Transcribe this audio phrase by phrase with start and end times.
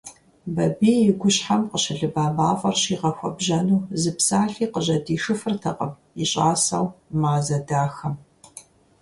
[0.55, 5.91] Бабий и гущхьэм къыщылыба мафӀэр щӀигъэхуэбжьэну зы псалъи къыжьэдишыфыртэкъым
[6.23, 6.87] и щӀасэу
[7.21, 8.15] Мазэ дахэм.